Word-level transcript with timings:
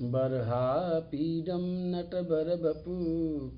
बर्हापीडं 0.00 1.62
नटबरबपु 1.92 2.96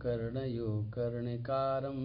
कर्णयो 0.02 0.68
कर्णिकारं 0.94 1.98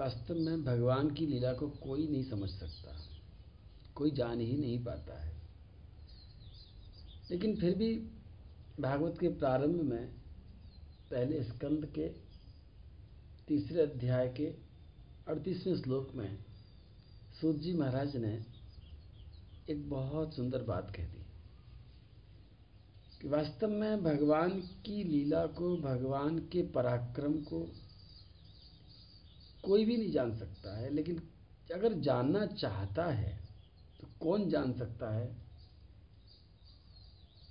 वास्तव 0.00 0.34
में 0.34 0.64
भगवान 0.64 1.10
की 1.10 1.26
लीला 1.26 1.52
को 1.52 1.68
कोई 1.68 2.08
नहीं 2.08 2.24
समझ 2.24 2.50
सकता। 2.50 2.96
कोई 3.94 4.10
जान 4.10 4.40
ही 4.40 4.56
नहीं 4.56 4.84
पाता 4.84 5.22
है। 5.22 5.42
लेकिन 7.30 7.56
फिर 7.56 7.74
भी 7.74 8.10
भागवत 8.80 9.18
के 9.18 9.28
प्रारंभ 9.28 9.80
में 9.80 10.14
पहले 11.10 11.44
स्कंद 11.44 11.86
के 11.86 12.12
तीसरे 13.48 13.82
अध्याय 13.82 14.28
के 14.28 14.54
अड़तीसवें 15.28 15.82
श्लोक 15.82 16.14
में 16.14 16.51
सूत 17.42 17.56
जी 17.56 17.72
महाराज 17.72 18.16
ने 18.16 18.46
एक 19.70 19.90
बहुत 19.90 20.34
सुंदर 20.34 20.62
बात 20.62 20.92
कह 20.96 21.06
दी 21.06 21.24
कि 23.22 23.28
वास्तव 23.28 23.68
में 23.68 24.02
भगवान 24.04 24.50
की 24.60 25.04
लीला 25.04 25.46
को, 25.46 25.76
भगवान 25.76 26.38
के 26.38 26.62
पराक्रम 26.62 27.32
को 27.32 27.60
कोई 29.62 29.84
भी 29.84 29.96
नहीं 29.96 30.12
जान 30.12 30.38
सकता 30.38 30.78
है, 30.78 30.90
लेकिन 30.90 31.22
अगर 31.74 31.92
जानना 31.92 32.46
चाहता 32.46 33.04
है 33.04 33.48
तो 34.00 34.06
कौन 34.20 34.48
जान 34.50 34.72
सकता 34.72 35.14
है? 35.14 35.36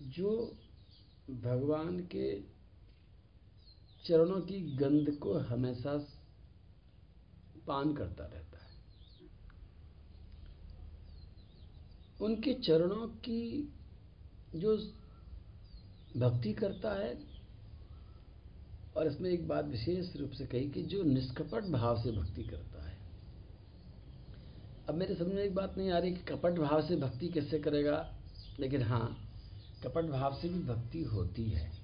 जो 0.01 0.57
भगवान 1.29 1.99
के 1.99 2.41
चरणों 4.05 4.41
की 4.41 4.75
गंध 4.75 5.17
को 5.17 5.37
हमेशा 5.39 5.97
पान 7.67 7.93
करता 7.93 8.23
रहता 8.23 8.35
है 8.35 8.51
उनके 12.21 12.53
चरणों 12.53 13.07
की 13.07 13.73
जो 14.55 14.77
भक्ति 16.17 16.53
करता 16.53 16.93
है, 16.93 17.17
और 18.95 19.07
इसमें 19.07 19.29
एक 19.29 19.47
बात 19.47 19.65
विशेष 19.65 20.15
रूप 20.15 20.31
से 20.31 20.45
कही 20.45 20.69
कि 20.69 20.83
जो 20.83 21.03
निष्कपट 21.03 21.63
भाव 21.63 22.01
से 22.03 22.11
भक्ति 22.11 22.43
करता 22.43 22.85
है। 22.87 22.97
अब 24.89 24.95
मेरे 24.95 25.15
समझ 25.15 25.33
में 25.33 25.43
एक 25.43 25.55
बात 25.55 25.77
नहीं 25.77 25.91
आ 25.91 25.97
रही 25.97 26.11
कि 26.11 26.23
कपट 26.23 26.59
भाव 26.59 26.87
से 26.87 26.95
भक्ति 26.95 27.27
कैसे 27.27 27.59
करेगा, 27.59 28.15
लेकिन 28.59 28.81
हाँ 28.81 29.27
कपट 29.83 30.05
भाव 30.05 30.39
से 30.41 30.49
भी 30.49 30.59
भक्ति 30.59 31.03
होती 31.03 31.43
है। 31.43 31.80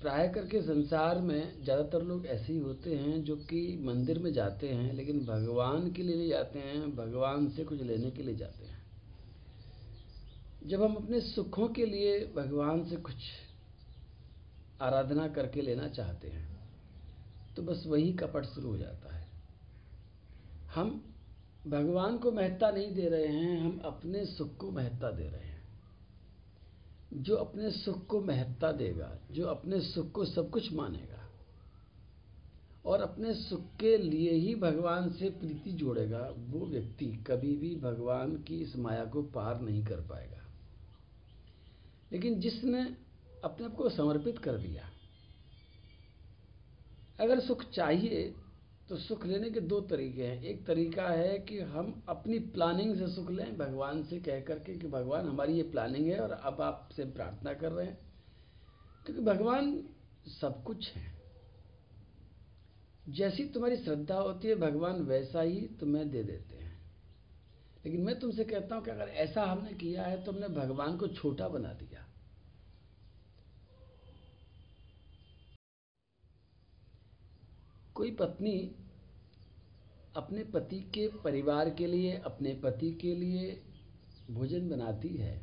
प्राय 0.00 0.28
करके 0.28 0.60
संसार 0.62 1.18
में 1.20 1.64
ज़्यादातर 1.64 2.02
लोग 2.02 2.26
ऐसे 2.26 2.52
ही 2.52 2.58
होते 2.58 2.96
हैं 2.96 3.22
जो 3.24 3.36
कि 3.44 3.60
मंदिर 3.82 4.18
में 4.18 4.32
जाते 4.32 4.68
हैं, 4.68 4.92
लेकिन 4.92 5.24
भगवान 5.26 5.90
के 5.92 6.02
लिए 6.02 6.16
नहीं 6.16 6.28
जाते 6.28 6.58
हैं, 6.58 6.94
भगवान 6.96 7.48
से 7.48 7.64
कुछ 7.64 7.82
लेने 7.82 8.10
के 8.10 8.22
लिए 8.22 8.34
जाते 8.34 8.64
हैं। 8.64 8.84
जब 10.62 10.82
हम 10.82 10.94
अपने 10.94 11.20
सुखों 11.22 11.68
के 11.68 11.86
लिए 11.86 12.18
भगवान 12.36 12.84
से 12.84 12.96
कुछ 12.98 13.16
आराधना 14.80 15.26
करके 15.28 15.62
लेना 15.62 15.88
चाहते 15.88 16.28
हैं 16.28 16.44
तो 17.56 17.62
बस 17.62 17.84
वही 17.86 18.12
कपट 18.12 18.44
शुरू 18.44 18.68
हो 18.68 18.76
जाता 18.76 19.14
है। 19.14 19.24
हम 20.74 20.90
भगवान 21.64 22.18
को 22.18 22.32
महत्ता 22.32 22.70
नहीं 22.70 22.92
दे 22.94 23.08
रहे 23.08 23.26
हैं, 23.26 23.60
हम 23.60 23.80
अपने 23.84 24.24
सुख 24.26 24.56
को 24.56 24.70
महत्ता 24.70 25.10
दे 25.10 25.22
रहे 25.22 25.40
हैं। 25.40 25.45
जो 27.16 27.36
अपने 27.36 27.70
सुख 27.70 28.06
को 28.06 28.20
महत्ता 28.20 28.72
देगा, 28.72 29.18
जो 29.30 29.46
अपने 29.46 29.80
सुख 29.80 30.12
को 30.12 30.24
सब 30.24 30.50
कुछ 30.50 30.72
मानेगा, 30.72 31.30
और 32.84 33.00
अपने 33.00 33.34
सुख 33.34 33.76
के 33.76 33.98
लिए 33.98 34.30
ही 34.30 34.54
भगवान 34.54 35.10
से 35.10 35.30
प्रीति 35.30 35.70
जोड़ेगा, 35.70 36.34
वो 36.36 36.66
व्यक्ति 36.66 37.06
कभी 37.06 37.56
भी 37.56 37.76
भगवान 37.76 38.42
की 38.42 38.56
इस 38.56 38.76
माया 38.76 39.04
को 39.04 39.22
पार 39.22 39.60
नहीं 39.60 39.84
कर 39.84 40.00
पाएगा। 40.00 40.42
लेकिन 42.12 42.40
जिसने 42.40 42.96
अपने 43.44 43.66
आप 43.66 43.74
को 43.74 43.88
समर्पित 43.88 44.38
कर 44.38 44.58
दिया, 44.58 44.90
अगर 47.20 47.40
सुख 47.40 47.70
चाहिए 47.70 48.34
तो 48.88 48.96
सुख 48.96 49.26
लेने 49.26 49.50
के 49.50 49.60
दो 49.60 49.80
तरीके 49.80 50.24
हैं। 50.24 50.42
एक 50.42 50.66
तरीका 50.66 51.08
है 51.08 51.38
कि 51.38 51.60
हम 51.60 52.02
अपनी 52.08 52.38
प्लानिंग 52.38 52.96
से 52.96 53.08
सुख 53.08 53.30
लें, 53.30 53.58
भगवान 53.58 54.02
से 54.02 54.20
कह 54.20 54.40
करके 54.40 54.74
कि 54.74 54.88
भगवान 54.88 55.28
हमारी 55.28 55.52
ये 55.52 55.62
प्लानिंग 55.62 56.06
है 56.06 56.20
और 56.20 56.30
अब 56.30 56.60
आपसे 56.60 57.04
प्रार्थना 57.04 57.54
कर 57.54 57.72
रहे 57.72 57.86
हैं। 57.86 57.98
क्योंकि 59.06 59.22
भगवान 59.22 59.88
सब 60.26 60.62
कुछ 60.62 60.92
है। 60.92 61.16
जैसी 63.08 63.44
तुम्हारी 63.44 63.76
श्रद्धा 63.76 64.14
होती 64.14 64.48
है, 64.48 64.54
भगवान 64.54 65.02
वैसा 65.02 65.40
ही 65.40 65.60
तुम्हें 65.60 66.10
दे 66.10 66.22
देते 66.22 66.56
हैं। 66.56 66.92
लेकिन 67.84 68.00
मैं 68.00 68.18
तुमसे 68.18 68.44
कहता 68.44 68.74
हूँ 68.74 68.84
कि 68.84 68.90
अगर 68.90 69.08
ऐसा 69.08 69.42
हमने 69.42 69.72
किया 69.72 70.02
है 70.02 70.24
तो 70.24 70.32
हमने 70.32 70.48
भगवान 70.48 70.96
को 70.96 71.08
छोटा 71.08 71.48
बना 71.48 71.72
दिया। 71.72 72.05
कोई 77.96 78.10
पत्नी 78.10 78.58
अपने 80.16 80.44
पति 80.44 80.80
के 80.94 81.06
परिवार 81.24 81.70
के 81.70 81.86
लिए, 81.86 82.12
अपने 82.16 82.54
पति 82.54 82.90
के 82.92 83.14
लिए 83.14 83.62
भोजन 84.30 84.68
बनाती 84.68 85.08
है 85.08 85.40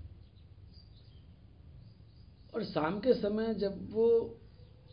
और 2.54 2.64
शाम 2.64 3.00
के 3.00 3.14
समय 3.14 3.54
जब 3.54 3.92
वो 3.92 4.08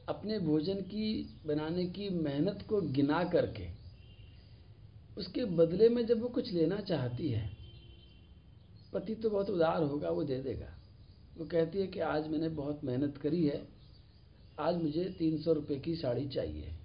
अपने 0.08 0.38
भोजन 0.38 0.80
की, 0.82 1.38
बनाने 1.46 1.86
की 1.86 2.08
मेहनत 2.10 2.64
को 2.68 2.80
गिना 2.80 3.22
करके, 3.24 3.68
उसके 5.18 5.44
बदले 5.44 5.88
में 5.88 6.04
जब 6.06 6.20
वो 6.22 6.28
कुछ 6.28 6.52
लेना 6.52 6.80
चाहती 6.80 7.28
है, 7.28 7.50
पति 8.92 9.14
तो 9.14 9.30
बहुत 9.30 9.50
उदार 9.50 9.82
होगा, 9.82 10.10
वो 10.10 10.24
दे 10.24 10.40
देगा। 10.40 10.74
वो 11.38 11.44
कहती 11.46 11.78
है 11.78 11.86
कि 11.86 12.00
आज 12.00 12.28
मैंने 12.28 12.48
बहुत 12.48 12.84
मेहनत 12.84 13.18
करी 13.18 13.46
है, 13.46 13.62
आज 14.60 14.82
मुझे 14.82 15.04
तीन 15.18 15.38
सौ 15.42 15.52
रुपये 15.52 15.78
की 15.78 15.94
साड़ी 15.96 16.28
चाहिए। 16.28 16.76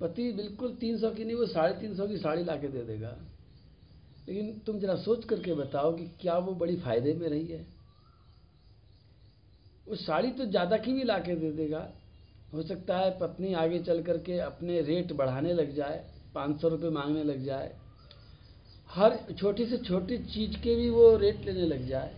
पति 0.00 0.30
बिल्कुल 0.32 0.74
तीन 0.74 0.98
सौ 0.98 1.10
की 1.10 1.24
नहीं, 1.24 1.36
वो 1.36 1.46
साढ़े 1.46 1.74
तीन 1.80 1.94
सौ 1.96 2.06
की 2.06 2.16
साड़ी 2.16 2.44
ला 2.44 2.56
के 2.56 2.68
दे 2.68 2.82
देगा। 2.84 3.16
लेकिन 4.28 4.58
तुम 4.66 4.78
जरा 4.80 4.96
सोच 4.96 5.24
करके 5.24 5.54
बताओ 5.54 5.92
कि 5.96 6.04
क्या 6.20 6.36
वो 6.38 6.54
बड़ी 6.54 6.76
फ़ायदे 6.76 7.12
में 7.14 7.28
रही 7.28 7.46
है। 7.46 7.66
वो 9.86 9.96
साड़ी 9.96 10.30
तो 10.30 10.46
ज़्यादा 10.46 10.76
की 10.76 10.92
भी 10.92 11.04
ला 11.04 11.18
के 11.18 11.34
दे 11.36 11.50
देगा। 11.52 11.88
हो 12.52 12.62
सकता 12.62 12.98
है 12.98 13.10
पत्नी 13.20 13.52
आगे 13.54 13.78
चल 13.78 14.02
करके 14.02 14.38
अपने 14.38 14.80
रेट 14.80 15.12
बढ़ाने 15.12 15.52
लग 15.52 15.74
जाए, 15.74 16.04
पाँच 16.34 16.60
सौ 16.60 16.68
रुपये 16.68 16.90
मांगने 16.90 17.24
लग 17.24 17.44
जाए। 17.44 17.74
हर 18.90 19.18
छोटी 19.38 19.66
से 19.66 19.78
छोटी 19.78 20.18
चीज़ 20.24 20.56
के 20.56 20.74
भी 20.76 20.90
वो 20.90 21.16
रेट 21.16 21.44
लेने 21.46 21.66
लग 21.66 21.86
जाए। 21.88 22.14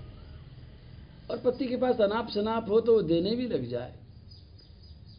और 1.30 1.38
पति 1.38 1.66
के 1.66 1.76
पास 1.76 2.00
अनाप 2.00 2.28
शनाप 2.30 2.68
हो 2.70 2.80
तो 2.80 2.94
वो 2.94 3.02
देने 3.02 3.34
भी 3.36 3.46
लग 3.48 3.68
जाए। 3.68 3.94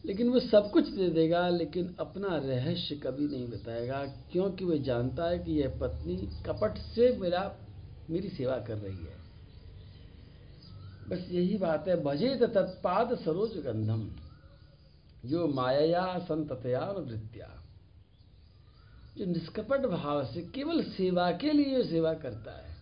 लेकिन 0.07 0.30
वो 0.30 0.39
सब 0.39 0.69
कुछ 0.71 0.88
दे 0.88 1.09
देगा, 1.09 1.48
लेकिन 1.50 1.95
अपना 2.00 2.36
रहस्य 2.38 2.95
कभी 2.95 3.27
नहीं 3.27 3.48
बताएगा, 3.48 4.06
क्योंकि 4.31 4.65
वह 4.65 4.77
जानता 4.77 5.30
है 5.30 5.39
कि 5.39 5.51
यह 5.51 5.77
पत्नी 5.81 6.15
कपट 6.45 6.77
से 6.86 7.12
मेरा, 7.18 7.51
मेरी 8.09 8.30
सेवा 8.30 8.57
कर 8.57 8.77
रही 8.77 8.98
है। 8.98 9.15
बस 11.09 11.27
यही 11.30 11.57
बात 11.57 11.88
है। 11.88 12.04
भजे 12.04 12.36
तत्पाद 12.36 13.18
सरोज 13.18 13.57
गंधम 13.57 14.09
जो 15.25 15.48
माया 15.48 16.18
संततया 16.19 16.86
वृत्तिया 16.92 17.54
जो 19.18 19.25
निष्कपट 19.25 19.86
भाव 19.86 20.25
से 20.25 20.42
केवल 20.56 20.83
सेवा 20.83 21.31
के 21.31 21.51
लिए 21.51 21.83
सेवा 21.83 22.13
करता 22.13 22.51
है, 22.57 22.75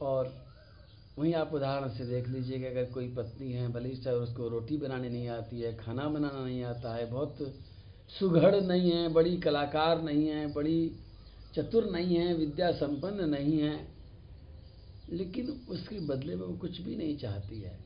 और 0.00 0.43
वहीं 1.18 1.34
आप 1.34 1.54
उदाहरण 1.54 1.88
से 1.88 2.06
देख 2.06 2.28
लीजिए 2.28 2.58
कि 2.58 2.64
अगर 2.64 2.84
कोई 2.84 3.08
पत्नी 3.08 3.52
है 3.52 3.72
भले 3.72 3.90
चाहे 3.96 4.16
उसको 4.16 4.48
रोटी 4.48 4.76
बनाने 4.76 5.08
नहीं 5.08 5.28
आती 5.28 5.60
है, 5.60 5.76
खाना 5.76 6.08
बनाना 6.08 6.44
नहीं 6.44 6.62
आता 6.64 6.94
है, 6.94 7.10
बहुत 7.10 7.54
सुघड़ 8.18 8.60
नहीं 8.60 8.90
है, 8.90 9.08
बड़ी 9.08 9.36
कलाकार 9.36 10.02
नहीं 10.02 10.26
है, 10.28 10.52
बड़ी 10.52 10.96
चतुर 11.54 11.90
नहीं 11.90 12.16
है, 12.16 12.34
विद्या 12.34 12.72
संपन्न 12.72 13.28
नहीं 13.28 13.58
है, 13.58 13.88
लेकिन 15.10 15.66
उसके 15.68 15.98
बदले 15.98 16.36
में 16.36 16.46
वो 16.46 16.56
कुछ 16.56 16.80
भी 16.80 16.96
नहीं 16.96 17.16
चाहती 17.16 17.60
है। 17.60 17.84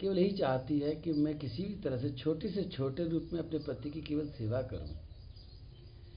केवल 0.00 0.18
यही 0.18 0.30
चाहती 0.30 0.78
है 0.78 0.94
कि 0.94 1.12
मैं 1.12 1.38
किसी 1.38 1.62
भी 1.62 1.74
तरह 1.74 1.98
से 1.98 2.10
छोटे 2.10 2.48
से 2.48 2.64
छोटे 2.64 3.04
रूप 3.04 3.30
में 3.32 3.40
अपने 3.40 3.58
पति 3.58 3.90
की 3.90 4.00
केवल 4.00 4.28
सेवा 4.28 4.62
करूँ। 4.62 4.98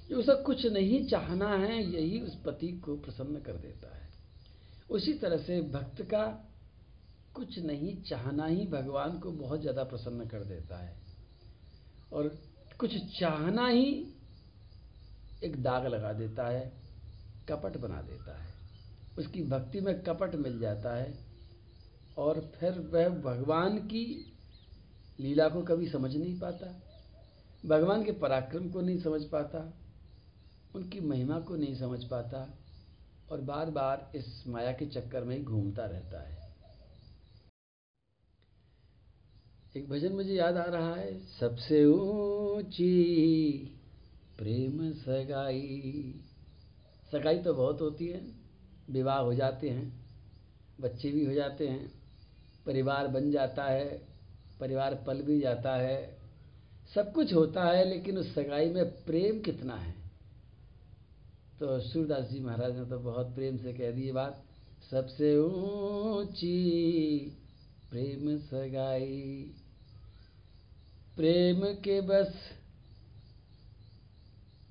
जो 0.09 0.17
उसका 0.17 0.33
कुछ 0.33 0.65
नहीं 0.65 1.07
चाहना 1.07 1.57
है, 1.57 1.93
यही 1.93 2.21
उस 2.21 2.37
पति 2.45 2.67
को 2.67 2.95
प्रसन्न 2.97 3.39
कर 3.39 3.53
देता 3.53 3.95
है। 3.95 4.04
उसी 4.89 5.13
तरह 5.13 5.37
से 5.37 5.61
भक्त 5.71 6.01
का 6.01 6.25
कुछ 7.35 7.57
नहीं, 7.59 7.95
चाहना 8.03 8.45
ही 8.45 8.65
भगवान 8.67 9.19
को 9.19 9.31
बहुत 9.31 9.61
ज़्यादा 9.61 9.83
प्रसन्न 9.83 10.25
कर 10.27 10.43
देता 10.43 10.77
है। 10.77 10.95
और 12.13 12.27
कुछ 12.79 12.95
चाहना 13.19 13.67
ही 13.67 13.85
एक 15.43 15.61
दाग 15.63 15.85
लगा 15.85 16.11
देता 16.13 16.47
है, 16.47 16.71
कपट 17.49 17.77
बना 17.77 18.01
देता 18.01 18.37
है। 18.39 18.53
उसकी 19.17 19.43
भक्ति 19.43 19.81
में 19.81 20.01
कपट 20.03 20.35
मिल 20.35 20.59
जाता 20.59 20.95
है 20.95 21.13
और 22.17 22.39
फिर 22.55 22.79
वह 22.93 23.09
भगवान 23.21 23.77
की 23.77 24.05
लीला 25.19 25.47
को 25.49 25.61
कभी 25.61 25.87
समझ 25.89 26.15
नहीं 26.15 26.39
पाता, 26.39 26.67
भगवान 27.65 28.03
के 28.03 28.11
पराक्रम 28.11 28.69
को 28.69 28.81
नहीं 28.81 28.99
समझ 28.99 29.21
पाता, 29.23 29.59
उनकी 30.75 30.99
महिमा 30.99 31.39
को 31.39 31.55
नहीं 31.55 31.75
समझ 31.75 32.03
पाता 32.03 32.47
और 33.31 33.41
बार 33.41 33.69
बार 33.69 34.11
इस 34.15 34.43
माया 34.47 34.71
के 34.71 34.85
चक्कर 34.85 35.23
में 35.23 35.37
ही 35.37 35.43
घूमता 35.43 35.85
रहता 35.85 36.21
है। 36.21 36.45
एक 39.77 39.89
भजन 39.89 40.13
मुझे 40.13 40.33
याद 40.33 40.57
आ 40.57 40.63
रहा 40.63 40.95
है, 40.95 41.19
सबसे 41.19 41.85
ऊँची 41.85 42.93
प्रेम 44.37 44.93
सगाई। 44.93 46.13
सगाई 47.11 47.39
तो 47.39 47.53
बहुत 47.53 47.81
होती 47.81 48.07
है, 48.07 48.21
विवाह 48.89 49.17
हो 49.17 49.33
जाते 49.33 49.69
हैं, 49.69 50.05
बच्चे 50.81 51.11
भी 51.11 51.25
हो 51.25 51.33
जाते 51.33 51.67
हैं, 51.67 51.91
परिवार 52.65 53.07
बन 53.07 53.31
जाता 53.31 53.63
है, 53.63 54.07
परिवार 54.59 55.03
पल 55.07 55.21
भी 55.21 55.39
जाता 55.39 55.75
है, 55.75 56.17
सब 56.95 57.13
कुछ 57.13 57.33
होता 57.33 57.63
है, 57.63 57.89
लेकिन 57.89 58.17
उस 58.17 58.35
सगाई 58.35 58.69
में 58.69 59.03
प्रेम 59.03 59.41
कितना 59.41 59.75
है? 59.75 60.04
तो 61.59 61.79
सूरदास 61.79 62.29
जी 62.29 62.39
महाराज 62.39 62.77
ने 62.77 62.85
तो 62.85 62.99
बहुत 62.99 63.35
प्रेम 63.35 63.57
से 63.57 63.73
कह 63.73 63.91
दी 63.91 64.11
बात, 64.11 64.43
सबसे 64.91 65.37
ऊँची 65.37 66.57
प्रेम 67.89 68.37
सगाई। 68.37 69.51
प्रेम 71.15 71.61
के 71.83 72.01
बस 72.01 72.33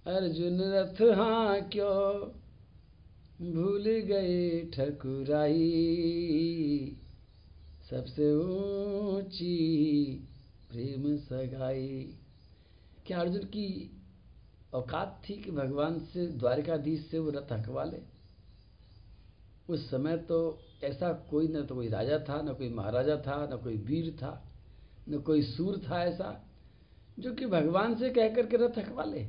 अर्जुन 0.07 0.61
रथ 0.61 1.03
हाँ 1.17 1.61
क्यों 1.63 2.29
भूल 3.53 3.85
गए 3.85 4.61
ठकुराई? 4.75 5.65
सबसे 7.91 8.33
ऊँची 8.35 9.57
प्रेम 10.71 11.17
सगाई। 11.17 12.15
क्या 13.07 13.21
अर्जुन 13.21 13.45
की 13.45 13.91
औकात 14.75 15.23
थी 15.29 15.35
कि 15.35 15.51
भगवान 15.51 15.99
से, 15.99 16.27
द्वारिकाधीश 16.27 17.07
से 17.07 17.19
वो 17.19 17.31
रथ 17.31 17.53
हकवा 17.53 17.85
ले। 17.85 18.01
उस 19.69 19.91
समय 19.91 20.17
तो 20.17 20.59
ऐसा 20.85 21.13
कोई 21.13 21.49
न 21.49 21.63
तो 21.63 21.75
कोई 21.75 21.89
राजा 21.89 22.19
था, 22.19 22.43
न 22.43 22.55
कोई 22.55 22.69
महाराजा 22.69 23.17
था, 23.17 23.51
न 23.53 23.57
कोई 23.57 23.77
वीर 23.77 24.17
था, 24.17 24.53
न 25.09 25.19
कोई 25.19 25.43
सूर 25.43 25.79
था 25.91 26.05
ऐसा, 26.05 26.45
जो 27.19 27.35
कि 27.35 27.47
भगवान 27.47 27.95
से 27.95 28.11
कह 28.11 28.35
करके 28.35 28.57
रथ 28.57 28.79
हकवा 28.79 29.05
ले। 29.05 29.29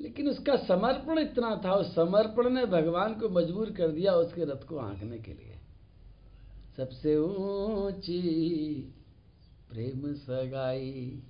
लेकिन 0.00 0.28
उसका 0.28 0.56
समर्पण 0.56 1.18
इतना 1.18 1.62
था, 1.64 1.74
उस 1.74 1.94
समर्पण 1.94 2.50
ने 2.50 2.66
भगवान 2.66 3.14
को 3.14 3.28
मजबूर 3.28 3.70
कर 3.70 3.88
दिया 3.88 4.14
उसके 4.14 4.44
रथ 4.44 4.64
को 4.64 4.76
आंकने 4.76 5.18
के 5.18 5.32
लिए। 5.32 5.58
सबसे 6.76 7.16
ऊँची 7.16 8.94
प्रेम 9.70 10.14
सगाई 10.14 11.22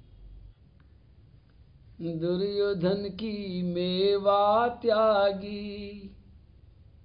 दुर्योधन 1.99 3.09
की 3.11 3.63
मेवा 3.65 4.69
त्यागी, 4.83 6.11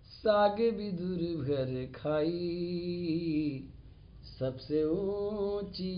साग 0.06 0.62
विदुर 0.78 1.20
भर 1.44 1.92
खाई। 1.96 3.64
सबसे 4.30 4.84
ऊँची 4.86 5.92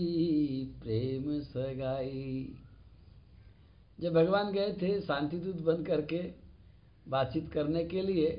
प्रेम 0.82 1.40
सगाई। 1.40 2.58
जब 3.98 4.12
भगवान 4.12 4.52
गए 4.52 4.72
थे 4.82 5.00
शांति 5.00 5.38
दूत 5.38 5.60
बन 5.62 5.82
करके 5.84 6.22
बातचीत 7.08 7.50
करने 7.52 7.84
के 7.84 8.02
लिए 8.02 8.30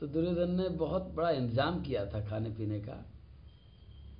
तो 0.00 0.06
दुर्योधन 0.06 0.50
ने 0.50 0.68
बहुत 0.68 1.12
बड़ा 1.14 1.30
इंतज़ाम 1.30 1.80
किया 1.82 2.04
था 2.06 2.24
खाने 2.26 2.50
पीने 2.50 2.80
का 2.80 3.04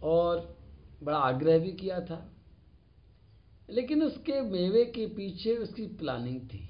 और 0.03 0.57
बड़ा 1.03 1.19
आग्रह 1.19 1.59
भी 1.59 1.73
किया 1.73 2.01
था। 2.01 2.27
लेकिन 3.71 4.03
उसके 4.03 4.41
मेवे 4.41 4.85
के 4.85 5.07
पीछे 5.07 5.57
उसकी 5.57 5.87
प्लानिंग 5.87 6.41
थी। 6.41 6.69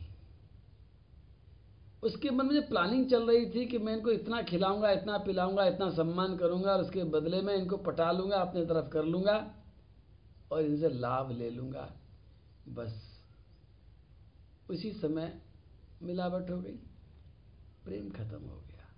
उसके 2.03 2.31
मन 2.31 2.47
में 2.47 2.69
प्लानिंग 2.69 3.11
चल 3.11 3.31
रही 3.31 3.47
थी 3.47 3.67
कि 3.67 3.79
मैं 3.79 3.97
इनको 3.97 4.11
इतना 4.11 4.43
खिलाऊँगा, 4.43 4.91
इतना 4.91 5.19
पिलाऊँगा, 5.19 5.65
इतना 5.65 5.91
सम्मान 5.91 6.37
करूँगा 6.37 6.73
और 6.73 6.81
उसके 6.81 7.05
बदले 7.05 7.43
में 7.43 7.55
इनको 7.55 7.77
पटा 7.77 8.13
लूँगा, 8.13 8.37
अपने 8.37 8.65
तरफ़ 8.65 8.89
कर 8.89 9.05
लूँगा 9.05 9.55
और 10.53 10.63
इनसे 10.63 10.89
लाभ 10.89 11.39
ले 11.39 11.51
लूँगा। 11.51 11.93
बस 12.69 13.23
उसी 14.71 14.93
समय 14.93 15.41
मिलावट 16.03 16.51
हो 16.51 16.61
गई। 16.61 16.79
प्रेम 17.85 18.11
खत्म 18.11 18.43
हो 18.49 18.57
गया। 18.57 18.89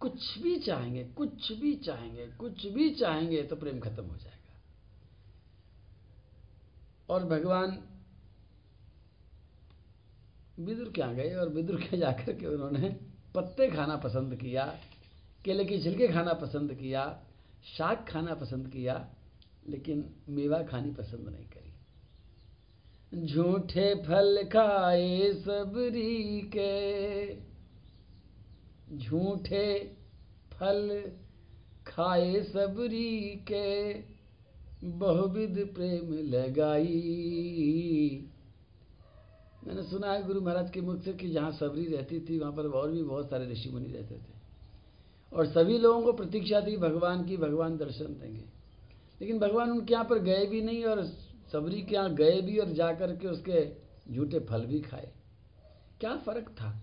कुछ 0.00 0.38
भी 0.38 0.56
चाहेंगे, 0.56 1.04
कुछ 1.04 1.52
भी 1.52 1.76
चाहेंगे, 1.76 2.26
कुछ 2.26 2.66
भी 2.66 2.90
चाहेंगे 2.90 3.42
तो 3.42 3.56
प्रेम 3.56 3.80
खत्म 3.80 4.04
हो 4.04 4.16
जाएगा। 4.16 4.43
और 7.08 7.24
भगवान 7.24 7.78
विदुर 10.58 10.88
क्या 10.88 11.12
गए 11.12 11.34
और 11.34 11.48
विदुर 11.48 11.80
के 11.80 11.96
जाकर 11.96 12.32
के 12.32 12.46
उन्होंने 12.46 12.88
पत्ते 13.34 13.70
खाना 13.70 13.96
पसंद 13.96 14.34
किया, 14.34 14.64
केले 15.44 15.64
की 15.64 15.82
छिलके 15.82 16.08
खाना 16.08 16.32
पसंद 16.32 16.74
किया, 16.74 17.04
शाक 17.76 18.06
खाना 18.08 18.34
पसंद 18.34 18.68
किया, 18.68 19.08
लेकिन 19.68 20.14
मेवा 20.28 20.62
खानी 20.62 20.90
पसंद 20.90 21.28
नहीं 21.28 21.46
करी। 21.46 23.26
झूठे 23.26 23.94
फल 23.94 24.42
खाए 24.44 25.32
सबरी 25.32 26.40
के, 26.56 27.34
झूठे 28.98 29.96
फल 30.52 31.12
खाए 31.86 32.42
सबरी 32.42 33.44
के। 33.50 34.13
बहुविध 34.84 35.58
प्रेम 35.74 36.12
लगाई। 36.12 36.90
मैंने 39.66 39.82
सुना 39.82 40.12
है 40.12 40.26
गुरु 40.26 40.40
महाराज 40.40 40.70
के 40.70 40.80
मुख 40.80 41.02
से 41.02 41.12
कि 41.12 41.28
जहाँ 41.28 41.52
सबरी 41.52 41.86
रहती 41.86 42.20
थी, 42.20 42.38
वहाँ 42.38 42.52
पर 42.52 42.66
और 42.66 42.90
भी 42.90 43.02
बहुत 43.02 43.30
सारे 43.30 43.50
ऋषि 43.52 43.70
मुनि 43.70 43.92
रहते 43.92 44.14
थे। 44.14 44.32
और 45.32 45.46
सभी 45.46 45.78
लोगों 45.78 46.02
को 46.02 46.12
प्रतीक्षा 46.12 46.60
थी, 46.60 46.76
भगवान 46.76 47.24
की 47.24 47.36
भगवान 47.36 47.76
दर्शन 47.76 48.04
देंगे। 48.04 48.44
लेकिन 49.20 49.38
भगवान 49.38 49.70
उनके 49.70 49.92
यहाँ 49.92 50.04
पर 50.04 50.18
गए 50.18 50.46
भी 50.46 50.62
नहीं 50.62 50.84
और 50.84 51.04
सबरी 51.52 51.82
के 51.82 51.94
यहाँ 51.94 52.14
गए 52.14 52.40
भी 52.40 52.58
और 52.58 52.72
जा 52.72 52.92
कर 52.92 53.16
के 53.16 53.28
उसके 53.28 53.66
झूठे 54.14 54.38
फल 54.40 54.66
भी 54.66 54.80
खाए। 54.80 55.12
क्या 56.00 56.16
फ़र्क 56.16 56.48
था? 56.48 56.80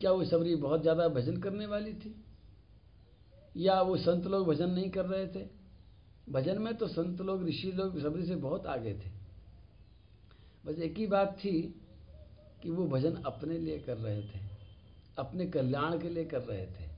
क्या 0.00 0.12
वो 0.12 0.24
सबरी 0.24 0.54
बहुत 0.54 0.82
ज़्यादा 0.82 1.08
भजन 1.08 1.36
करने 1.36 1.66
वाली 1.66 1.92
थी? 1.92 2.14
या 3.56 3.80
वो 3.82 3.96
संत 3.96 4.26
लोग 4.26 4.46
भजन 4.46 4.70
नहीं 4.70 4.90
कर 4.90 5.04
रहे 5.04 5.26
थे? 5.26 5.55
भजन 6.28 6.58
में 6.58 6.74
तो 6.76 6.88
संत 6.88 7.20
लोग, 7.20 7.44
ऋषि 7.44 7.72
लोग 7.72 8.00
सबरी 8.02 8.26
से 8.26 8.34
बहुत 8.34 8.66
आगे 8.66 8.94
थे। 8.94 9.10
बस 10.66 10.78
एक 10.78 10.96
ही 10.98 11.06
बात 11.06 11.38
थी 11.44 11.80
कि 12.62 12.70
वो 12.70 12.86
भजन 12.86 13.14
अपने 13.16 13.58
लिए 13.58 13.78
कर 13.78 13.96
रहे 13.96 14.22
थे, 14.22 14.40
अपने 15.18 15.46
कल्याण 15.46 15.98
के 15.98 16.08
लिए 16.08 16.24
कर 16.24 16.42
रहे 16.42 16.66
थे, 16.66 16.90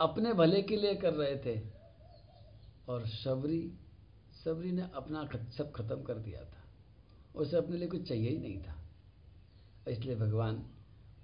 अपने 0.00 0.32
भले 0.32 0.62
के 0.62 0.76
लिए 0.76 0.94
कर 0.94 1.14
रहे 1.14 1.36
थे। 1.36 1.60
और 2.88 3.06
शबरी 3.06 3.72
सबरी 4.44 4.70
ने 4.70 4.82
अपना 4.94 5.28
सब 5.56 5.72
खत्म 5.72 6.02
कर 6.02 6.14
दिया 6.14 6.44
था। 6.44 6.62
उसे 7.36 7.56
अपने 7.56 7.76
लिए 7.76 7.88
कुछ 7.88 8.08
चाहिए 8.08 8.30
ही 8.30 8.38
नहीं 8.38 8.58
था। 8.58 8.76
इसलिए 9.88 10.16
भगवान 10.16 10.66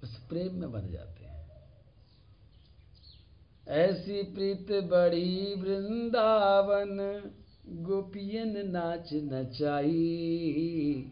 उस 0.02 0.16
प्रेम 0.28 0.54
में 0.54 0.72
बन 0.72 0.88
जाते 0.88 1.24
हैं। 1.24 1.50
ऐसी 3.68 4.22
प्रीत 4.22 4.84
बड़ी 4.84 5.54
वृंदावन 5.54 6.90
गोपियन 7.72 8.70
नाच 8.70 9.10
नचाई। 9.12 11.10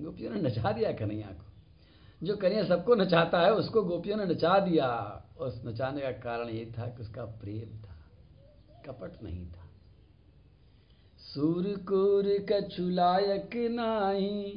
गोपियों 0.00 0.30
ने 0.30 0.40
नचा 0.40 0.72
दिया 0.72 0.92
कन्हैया 0.92 1.26
को। 1.26 1.44
जो 2.26 2.36
कन्हैया 2.36 2.64
सबको 2.64 2.94
नचाता 2.94 3.40
है, 3.40 3.52
उसको 3.52 3.82
गोपियों 3.82 4.16
ने 4.16 4.24
नचा 4.24 4.58
दिया। 4.58 5.20
उस 5.40 5.62
नचाने 5.66 6.00
का 6.00 6.10
कारण 6.10 6.48
ये 6.48 6.72
था 6.78 6.86
कि 6.86 7.02
उसका 7.02 7.24
प्रेम 7.24 7.78
था, 7.78 7.96
कपट 8.86 9.22
नहीं 9.22 9.46
था। 9.46 9.64
सूर 11.18 11.64
कुर 11.88 12.46
कछुलायक 12.52 13.50
नाही 13.70 14.52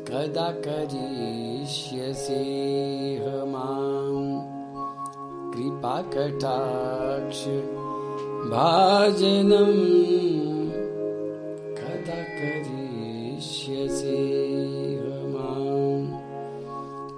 कदा 0.08 0.48
करिष्यसि 0.52 2.40
मां। 3.52 4.16
कृपाकटाक्ष 5.52 7.44
भाजनं 8.54 9.74
कदा 11.80 12.20
करिष्यसि 12.40 14.20
मां। 15.34 16.02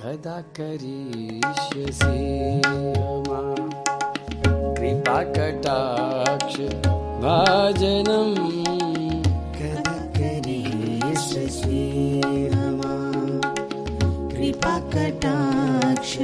कदा 0.02 0.38
करिष्यसि 0.58 2.18
कटाक्ष 5.14 6.56
भाजनम् 7.22 8.34
कृपाकटाक्ष 14.32 16.16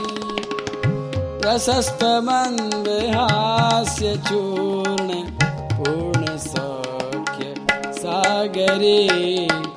प्रशस्त 1.40 2.04
मन्दहास्य 2.04 4.16
चूर्ण, 4.16 5.24
पूर्ण 5.72 6.38
सौख्य 6.38 7.54
सागरे। 7.92 9.67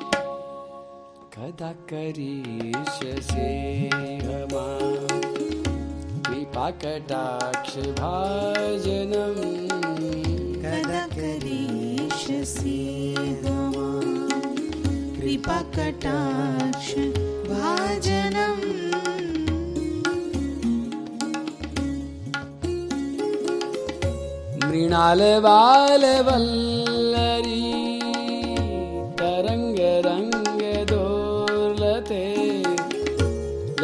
ीष 1.64 2.98
कृपा 6.26 6.70
कटाक्ष 6.82 7.76
भजनम् 8.00 9.42
कृपा 15.20 15.62
कटाक्ष 15.78 16.90
भजनम् 17.52 18.66
मृणालबालवल्ल 25.22 26.81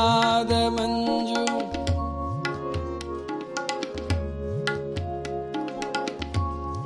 अनेकमन्त्रनादमञ्जु 0.10 1.44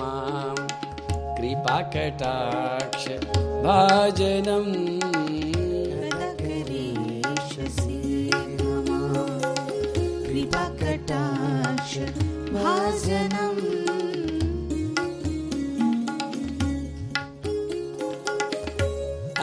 माँ 0.00 0.54
कृपाकटाक्ष 1.36 3.04
भाजनम्। 3.66 4.72
कदा 6.00 6.30
करिष्यसि 6.40 7.94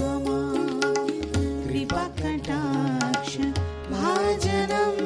हमा 0.00 0.40
कृपाकटाक्ष 1.66 3.32
भाजनम्। 3.92 5.00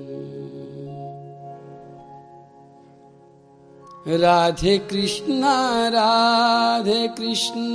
राधे 4.23 4.77
कृष्ण 4.91 5.43
राधे 5.97 7.03
कृष्ण 7.19 7.75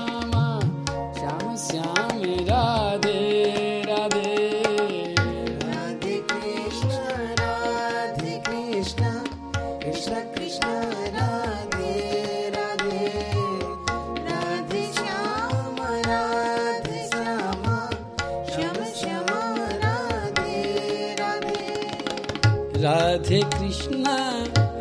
राधे 22.83 23.39
कृष्णा 23.53 24.15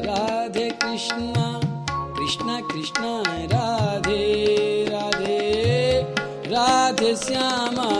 राधे 0.04 0.68
कृष्णा 0.82 1.60
कृष्णा 2.16 2.60
कृष्णा 2.72 3.12
राधे 3.52 4.22
राधे 4.90 5.38
राधे 6.52 7.14
श्यामा। 7.16 7.99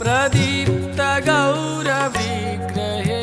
प्रदीप्त 0.00 1.00
गौरविग्रहे 1.28 3.22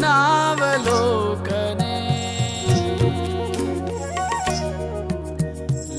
लोकने 0.00 1.96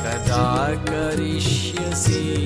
कदा 0.03 0.47
करिष्यसि? 0.89 2.44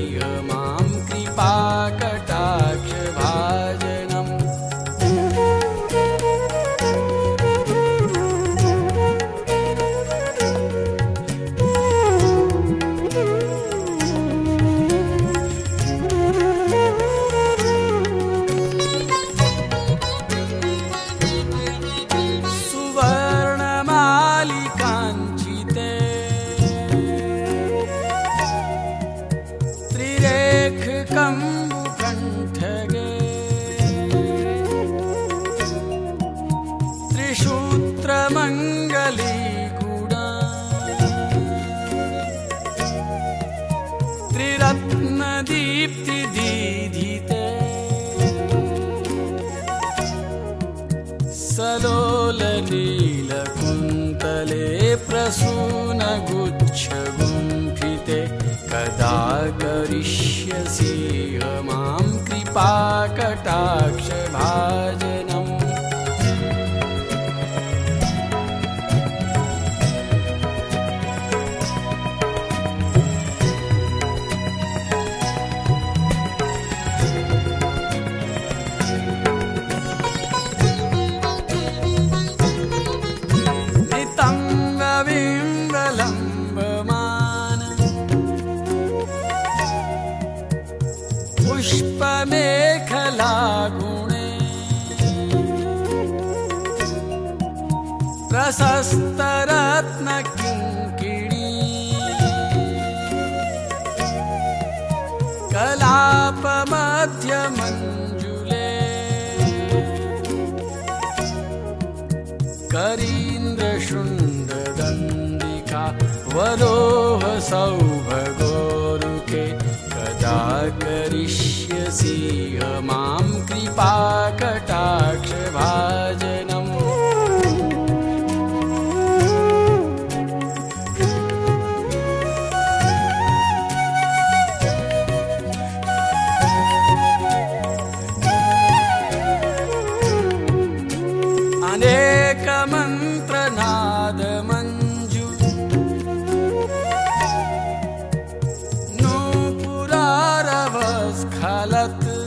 नूपुरारवस्खलत् 151.18 152.17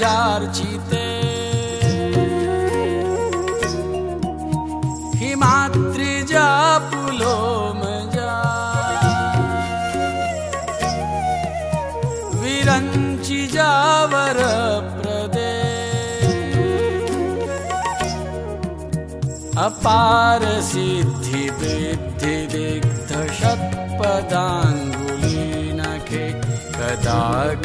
नम्रपद्मजार्चिते 0.00 1.08
हिमाद्रिजा 5.20 6.46
पुलोमजा 6.90 8.32
विरञ्चिजावरप्रदे 14.20 15.52
अपार 19.66 20.42
सिद्धि 20.70 21.44
वृद्धि 21.60 22.36
दिग्ध 22.54 23.10
कदा 24.00 24.46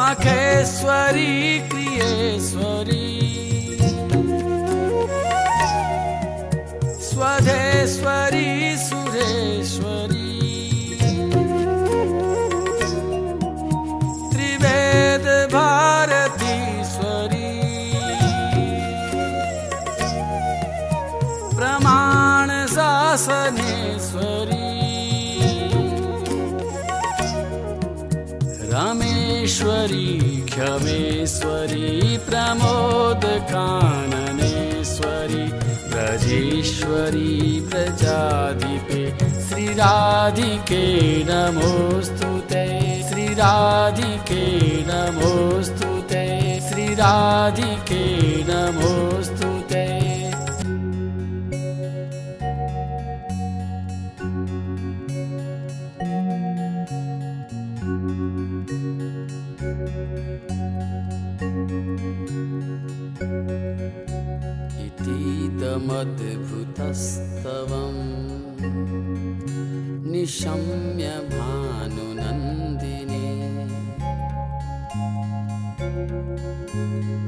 मखेश्वरी 0.00 1.34
रमेश्वरी 29.60 30.46
क्षमेश्वरी 30.50 32.16
प्रमोदकाननेश्वरी 32.26 32.80
श्रीराधिके 39.48 40.84
नमोऽस्तु 41.28 42.30
ते 42.52 42.64
श्रीराधिके 43.08 44.44
नमोऽस्तु 44.88 45.90
ते 46.12 46.24
श्रीराधिके 46.68 48.02
नमोऽस्तु 48.50 49.39
निशम्य 70.40 71.06
भानुनन्दिनी 71.32 73.24